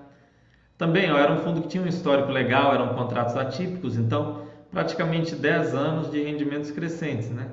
[0.77, 4.40] Também ó, era um fundo que tinha um histórico legal, eram contratos atípicos, então
[4.71, 7.51] praticamente 10 anos de rendimentos crescentes, né?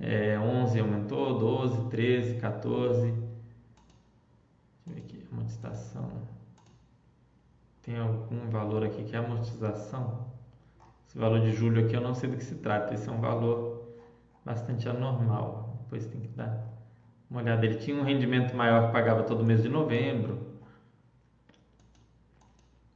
[0.00, 3.00] É, 11 aumentou, 12, 13, 14.
[3.02, 3.20] Deixa
[4.86, 6.10] eu ver aqui, amortização.
[7.82, 10.26] Tem algum valor aqui que é amortização?
[11.06, 13.20] Esse valor de julho aqui eu não sei do que se trata, esse é um
[13.20, 13.94] valor
[14.44, 15.78] bastante anormal.
[15.82, 16.66] Depois tem que dar
[17.30, 17.64] uma olhada.
[17.64, 20.56] Ele tinha um rendimento maior que pagava todo mês de novembro.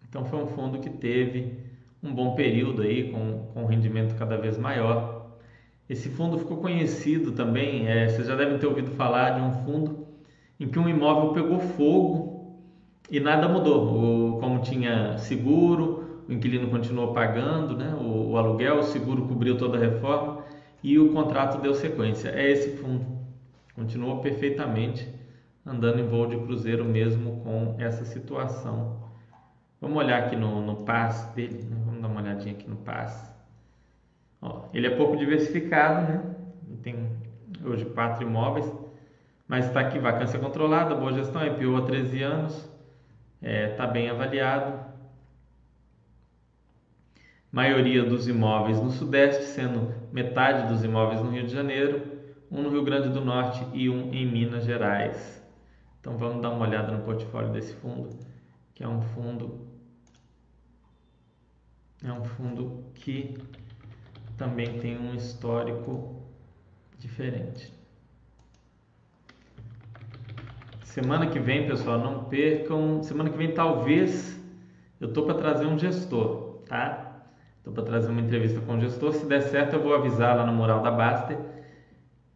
[0.09, 1.60] Então foi um fundo que teve
[2.03, 5.37] um bom período aí com, com um rendimento cada vez maior.
[5.89, 10.07] Esse fundo ficou conhecido também, é, vocês já devem ter ouvido falar de um fundo
[10.59, 12.61] em que um imóvel pegou fogo
[13.11, 14.37] e nada mudou.
[14.37, 19.57] O, como tinha seguro, o inquilino continuou pagando né, o, o aluguel, o seguro cobriu
[19.59, 20.45] toda a reforma
[20.83, 22.29] e o contrato deu sequência.
[22.29, 23.05] É esse fundo.
[23.75, 25.09] Continuou perfeitamente
[25.67, 29.11] andando em voo de cruzeiro mesmo com essa situação.
[29.81, 31.90] Vamos olhar aqui no, no PAS dele, né?
[32.31, 33.35] Olhadinha aqui no PAS.
[34.41, 36.37] Ó, ele é pouco diversificado, né?
[36.83, 37.11] tem
[37.65, 38.73] hoje quatro imóveis,
[39.47, 42.69] mas está aqui vacância controlada, boa gestão, IPO há 13 anos, está
[43.43, 44.89] é, tá bem avaliado.
[47.53, 52.03] Maioria dos imóveis no Sudeste, sendo metade dos imóveis no Rio de Janeiro,
[52.51, 55.45] um no Rio Grande do Norte e um em Minas Gerais.
[56.01, 58.09] Então vamos dar uma olhada no portfólio desse fundo,
[58.73, 59.70] que é um fundo
[62.05, 63.37] é um fundo que
[64.37, 66.23] também tem um histórico
[66.99, 67.73] diferente.
[70.85, 73.03] Semana que vem, pessoal, não percam.
[73.03, 74.41] Semana que vem, talvez
[75.01, 77.27] eu tô para trazer um gestor, tá?
[77.63, 79.13] Tô para trazer uma entrevista com o gestor.
[79.13, 81.39] Se der certo, eu vou avisar lá no mural da Baster.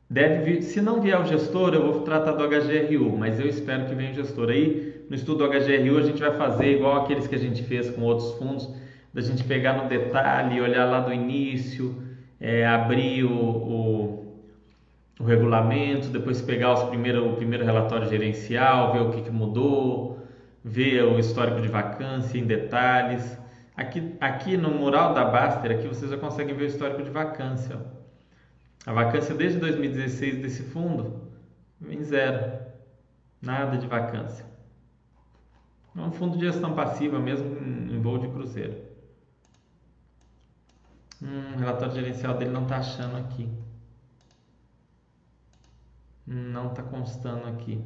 [0.08, 3.86] Deve vir, se não vier o gestor, eu vou tratar do HGRU, mas eu espero
[3.86, 4.50] que venha o gestor.
[4.50, 7.90] Aí, no estudo do HGRU, a gente vai fazer igual aqueles que a gente fez
[7.90, 8.68] com outros fundos,
[9.14, 12.02] da gente pegar no detalhe, olhar lá do início,
[12.40, 14.24] é, abrir o, o
[15.18, 20.18] o regulamento, depois pegar os primeiro, o primeiro relatório gerencial, ver o que, que mudou,
[20.62, 23.38] ver o histórico de vacância em detalhes.
[23.76, 27.80] Aqui, aqui no mural da Baster, aqui vocês já conseguem ver o histórico de vacância.
[28.86, 31.30] A vacância desde 2016 desse fundo
[31.80, 32.58] vem zero,
[33.40, 34.44] nada de vacância.
[35.96, 38.74] É um fundo de gestão passiva mesmo em voo de cruzeiro.
[41.22, 43.48] Hum, o relatório gerencial dele não está achando aqui.
[46.26, 47.82] Não está constando aqui.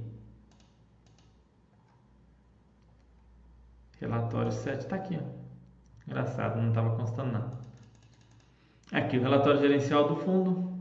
[4.00, 5.18] Relatório 7 está aqui.
[5.20, 5.38] Ó.
[6.06, 7.58] Engraçado, não estava constando nada.
[8.92, 10.78] Aqui o relatório gerencial do fundo.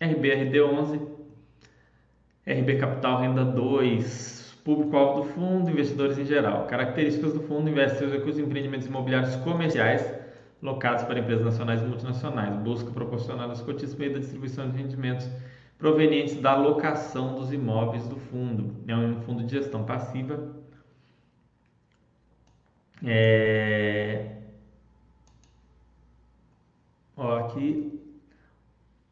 [0.00, 0.96] RBRD 11.
[2.46, 4.58] RB Capital Renda 2.
[4.64, 6.66] Público-alvo do fundo, investidores em geral.
[6.66, 10.19] Características do fundo: investe seus recursos em empreendimentos imobiliários comerciais
[10.62, 12.54] locados para empresas nacionais e multinacionais.
[12.62, 15.28] Busca proporcionar aos cotistas meio da distribuição de rendimentos
[15.78, 18.74] provenientes da locação dos imóveis do fundo.
[18.86, 20.54] É um fundo de gestão passiva.
[23.02, 24.36] É...
[27.16, 28.00] Ó, aqui,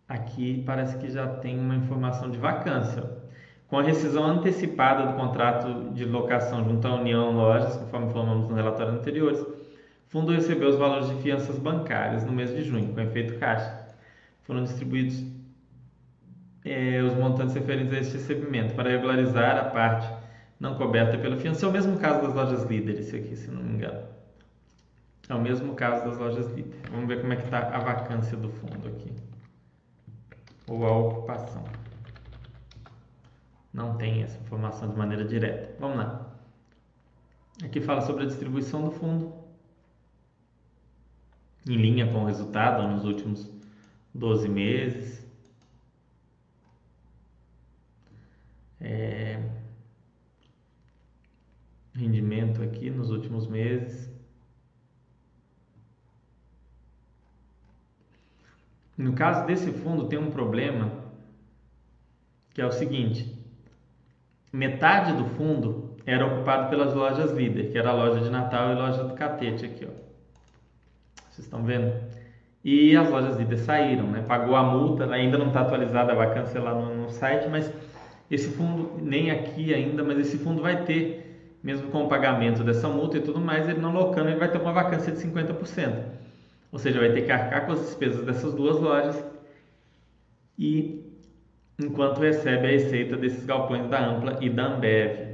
[0.08, 3.18] aqui parece que já tem uma informação de vacância.
[3.68, 8.54] Com a rescisão antecipada do contrato de locação junto à União Lojas, conforme falamos no
[8.54, 9.58] relatório anterior, o
[10.09, 13.87] fundo recebeu os valores de fianças bancárias no mês de junho, com efeito caixa.
[14.42, 15.25] Foram distribuídos
[16.64, 20.09] é, os montantes referentes a este recebimento para regularizar a parte
[20.59, 21.64] não coberta pela fiança.
[21.64, 24.07] É o mesmo caso das lojas líderes, aqui, se não me engano.
[25.29, 26.81] É o mesmo caso das lojas líderes.
[26.90, 29.12] Vamos ver como é que está a vacância do fundo aqui.
[30.66, 31.64] Ou a ocupação.
[33.73, 35.77] Não tem essa informação de maneira direta.
[35.79, 36.27] Vamos lá.
[37.62, 39.33] Aqui fala sobre a distribuição do fundo.
[41.68, 43.50] Em linha com o resultado nos últimos
[44.14, 45.18] 12 meses.
[48.81, 49.40] é,
[51.94, 54.09] rendimento aqui nos últimos meses.
[58.96, 60.90] No caso desse fundo tem um problema
[62.52, 63.37] que é o seguinte:
[64.52, 68.72] metade do fundo era ocupado pelas lojas líder, que era a loja de Natal e
[68.72, 69.97] a loja do Catete aqui, ó.
[71.38, 71.92] Vocês estão vendo?
[72.64, 74.24] E as lojas líder saíram, né?
[74.27, 77.72] Pagou a multa, ainda não está atualizada, vai cancelar no, no site, mas
[78.29, 82.88] esse fundo, nem aqui ainda, mas esse fundo vai ter, mesmo com o pagamento dessa
[82.88, 85.94] multa e tudo mais, ele não locando, ele vai ter uma vacância de 50%.
[86.72, 89.24] Ou seja, vai ter que arcar com as despesas dessas duas lojas
[90.59, 91.05] e
[91.79, 95.28] enquanto recebe a receita desses galpões da Ampla e da Ambev.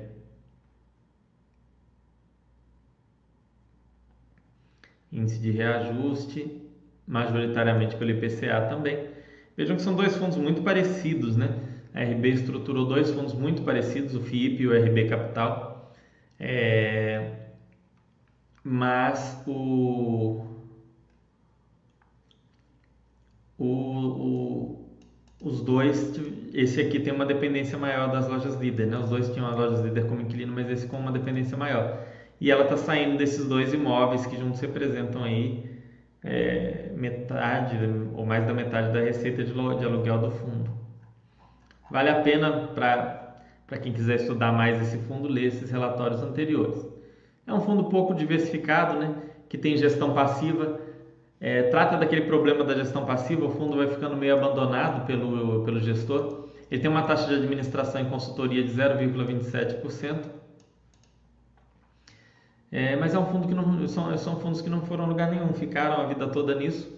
[5.15, 6.61] Índice de reajuste,
[7.07, 9.09] majoritariamente pelo IPCA também.
[9.57, 11.49] Vejam que são dois fundos muito parecidos, né?
[11.95, 15.93] A RB estruturou dois fundos muito parecidos, o FIP e o RB Capital,
[16.41, 17.31] é,
[18.65, 20.45] mas o,
[23.57, 24.89] o, o,
[25.41, 26.19] os dois,
[26.53, 28.99] esse aqui tem uma dependência maior das lojas líder, né?
[28.99, 32.03] Os dois tinham as lojas líder como inquilino, mas esse com uma dependência maior.
[32.41, 35.65] E ela está saindo desses dois imóveis que juntos representam aí
[36.23, 37.77] é, metade
[38.15, 40.71] ou mais da metade da receita de, de aluguel do fundo.
[41.91, 46.87] Vale a pena para quem quiser estudar mais esse fundo, ler esses relatórios anteriores.
[47.47, 49.15] É um fundo pouco diversificado, né?
[49.49, 50.81] que tem gestão passiva.
[51.41, 55.79] É, trata daquele problema da gestão passiva, o fundo vai ficando meio abandonado pelo, pelo
[55.79, 56.49] gestor.
[56.71, 60.44] Ele tem uma taxa de administração em consultoria de 0,27%.
[62.75, 65.31] É, mas é um fundo que não são, são fundos que não foram a lugar
[65.31, 66.93] nenhum, ficaram a vida toda nisso.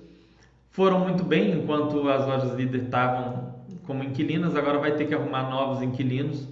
[0.70, 5.50] Foram muito bem enquanto as lojas líder estavam como inquilinas, agora vai ter que arrumar
[5.50, 6.48] novos inquilinos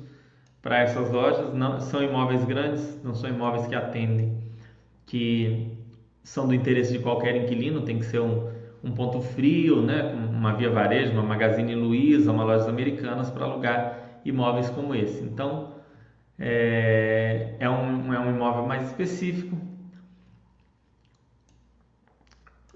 [0.61, 1.55] para essas lojas.
[1.55, 4.37] Não são imóveis grandes, não são imóveis que atendem,
[5.07, 5.75] que
[6.23, 8.51] são do interesse de qualquer inquilino, tem que ser um,
[8.83, 14.21] um ponto frio, né, uma Via Varejo, uma Magazine Luiza, uma lojas americanas para alugar
[14.23, 15.25] imóveis como esse.
[15.25, 15.73] Então,
[16.39, 19.57] é, é, um, é um imóvel mais específico,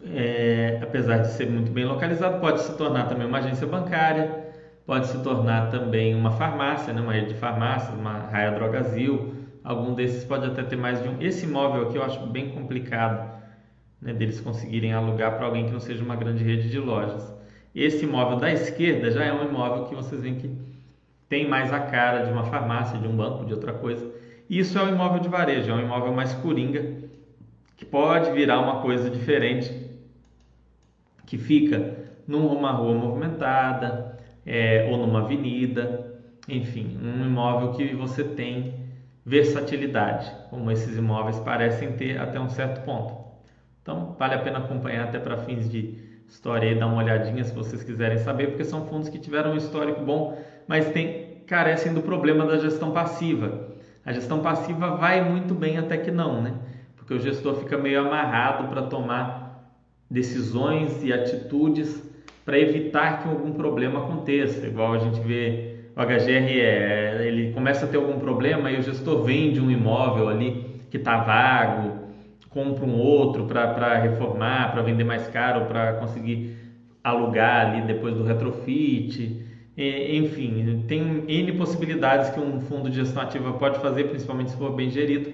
[0.04, 4.46] é, apesar de ser muito bem localizado, pode se tornar também uma agência bancária,
[4.86, 9.94] pode se tornar também uma farmácia, né, uma rede de farmácias, uma Raia Drogazil, algum
[9.94, 11.20] desses pode até ter mais de um.
[11.20, 13.38] Esse imóvel aqui eu acho bem complicado
[14.00, 17.34] né, deles conseguirem alugar para alguém que não seja uma grande rede de lojas.
[17.74, 20.50] Esse imóvel da esquerda já é um imóvel que vocês veem que
[21.28, 24.10] tem mais a cara de uma farmácia, de um banco, de outra coisa.
[24.48, 26.96] Isso é um imóvel de varejo, é um imóvel mais coringa,
[27.76, 29.88] que pode virar uma coisa diferente,
[31.26, 36.18] que fica numa rua movimentada é, ou numa avenida,
[36.48, 38.74] enfim, um imóvel que você tem
[39.24, 43.14] versatilidade, como esses imóveis parecem ter até um certo ponto.
[43.82, 47.54] Então, vale a pena acompanhar até para fins de história e dar uma olhadinha se
[47.54, 50.38] vocês quiserem saber, porque são fundos que tiveram um histórico bom,
[50.68, 53.68] mas tem, carecem do problema da gestão passiva.
[54.04, 56.52] A gestão passiva vai muito bem até que não, né?
[56.96, 59.74] Porque o gestor fica meio amarrado para tomar
[60.10, 62.06] decisões e atitudes
[62.44, 64.66] para evitar que algum problema aconteça.
[64.66, 66.60] Igual a gente vê o HGRE,
[67.26, 71.18] ele começa a ter algum problema e o gestor vende um imóvel ali que está
[71.18, 72.08] vago,
[72.48, 76.56] compra um outro para reformar, para vender mais caro, para conseguir
[77.02, 79.47] alugar ali depois do retrofit.
[79.80, 84.72] Enfim, tem N possibilidades que um fundo de gestão ativa pode fazer, principalmente se for
[84.72, 85.32] bem gerido,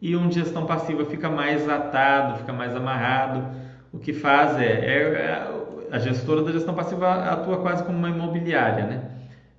[0.00, 3.54] e um de gestão passiva fica mais atado, fica mais amarrado.
[3.92, 5.48] O que faz é, é
[5.90, 9.10] a gestora da gestão passiva atua quase como uma imobiliária, né?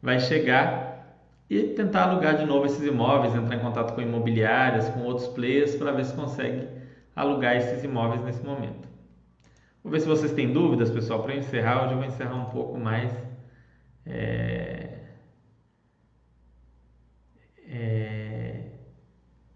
[0.01, 5.01] Vai chegar e tentar alugar de novo esses imóveis, entrar em contato com imobiliárias, com
[5.01, 6.67] outros players para ver se consegue
[7.15, 8.87] alugar esses imóveis nesse momento.
[9.83, 11.21] Vou ver se vocês têm dúvidas, pessoal.
[11.21, 13.13] Para encerrar, hoje eu vou encerrar um pouco mais.
[14.05, 14.99] É,
[17.67, 18.63] é,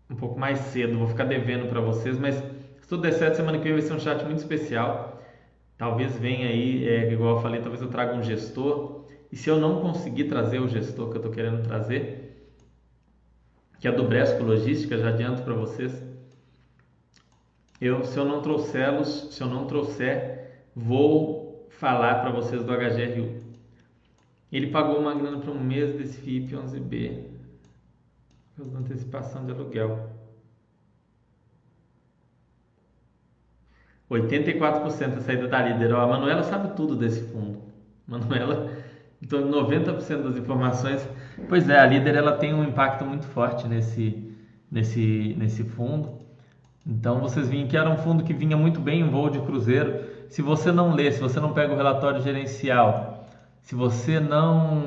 [0.09, 0.97] um pouco mais cedo.
[0.97, 3.93] Vou ficar devendo para vocês, mas se tudo der certo, semana que vem vai ser
[3.93, 5.21] um chat muito especial.
[5.77, 9.05] Talvez venha aí, é, igual eu falei, talvez eu traga um gestor.
[9.31, 12.49] E se eu não conseguir trazer o gestor que eu estou querendo trazer,
[13.79, 16.03] que é do Bresco Logística, já adianto para vocês,
[17.79, 23.37] eu, se eu não trouxê-los, se eu não trouxer, vou falar para vocês do HGRU.
[24.51, 27.23] Ele pagou uma grana para um mês desse FIP 11B,
[28.57, 30.09] da antecipação de aluguel.
[34.09, 35.93] 84% da saída da líder.
[35.93, 37.61] a Manuela sabe tudo desse fundo.
[38.07, 38.71] Manuela,
[39.21, 41.07] então 90% das informações.
[41.49, 44.33] Pois é, a líder ela tem um impacto muito forte nesse,
[44.71, 46.25] nesse, nesse fundo.
[46.85, 50.05] Então vocês viram que era um fundo que vinha muito bem em voo de cruzeiro.
[50.29, 53.16] Se você não lê, se você não pega o relatório gerencial,
[53.67, 54.81] se você não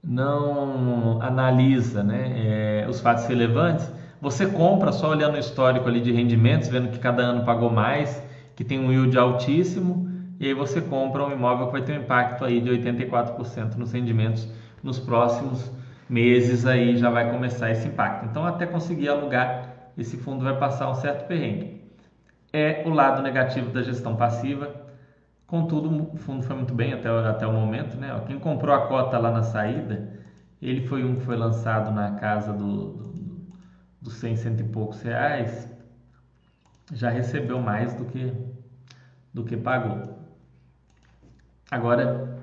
[0.00, 6.12] não analisa né, é, os fatos relevantes, você compra só olhando o histórico ali de
[6.12, 8.22] rendimentos, vendo que cada ano pagou mais,
[8.54, 10.08] que tem um yield altíssimo,
[10.38, 13.90] e aí você compra um imóvel que vai ter um impacto aí de 84% nos
[13.90, 14.48] rendimentos
[14.80, 15.68] nos próximos
[16.08, 18.26] meses aí já vai começar esse impacto.
[18.26, 21.82] Então até conseguir alugar esse fundo vai passar um certo perrengue.
[22.52, 24.87] É o lado negativo da gestão passiva.
[25.48, 27.96] Contudo, o fundo foi muito bem até, até o momento.
[27.96, 28.08] Né?
[28.26, 30.12] Quem comprou a cota lá na saída,
[30.62, 33.40] ele foi um que foi lançado na casa do, do,
[34.00, 35.66] dos 100, cento e poucos reais,
[36.92, 38.32] já recebeu mais do que,
[39.32, 40.18] do que pagou.
[41.70, 42.36] Agora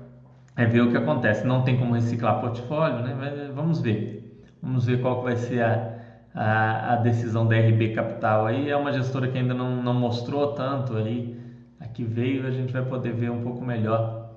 [0.56, 1.46] é ver o que acontece.
[1.46, 3.14] Não tem como reciclar portfólio, né?
[3.14, 4.44] Mas vamos ver.
[4.62, 5.96] Vamos ver qual vai ser a,
[6.34, 10.54] a, a decisão da RB Capital aí é uma gestora que ainda não, não mostrou
[10.54, 11.35] tanto aí.
[11.80, 14.30] Aqui veio, a gente vai poder ver um pouco melhor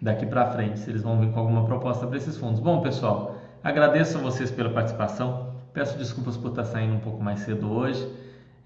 [0.00, 2.58] daqui para frente, se eles vão vir com alguma proposta para esses fundos.
[2.58, 5.52] Bom, pessoal, agradeço a vocês pela participação.
[5.72, 8.06] Peço desculpas por estar saindo um pouco mais cedo hoje,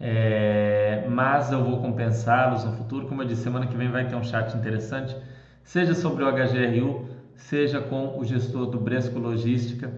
[0.01, 3.07] é, mas eu vou compensá-los no futuro.
[3.07, 5.17] Como eu disse, semana que vem vai ter um chat interessante,
[5.63, 9.93] seja sobre o HGRU, seja com o gestor do Bresco Logística.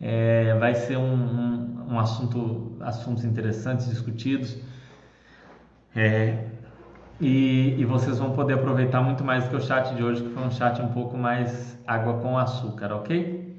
[0.00, 4.56] É, vai ser um, um, um, assunto, assuntos interessantes discutidos.
[5.94, 6.46] É,
[7.20, 10.30] e, e, vocês vão poder aproveitar muito mais do que o chat de hoje, que
[10.30, 13.50] foi um chat um pouco mais água com açúcar, ok?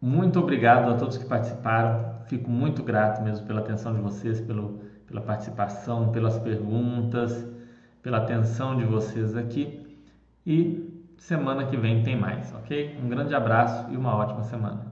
[0.00, 2.22] Muito obrigado a todos que participaram.
[2.26, 7.44] Fico muito grato mesmo pela atenção de vocês, pelo, pela participação, pelas perguntas,
[8.02, 9.98] pela atenção de vocês aqui.
[10.46, 12.96] E semana que vem tem mais, ok?
[13.02, 14.87] Um grande abraço e uma ótima semana.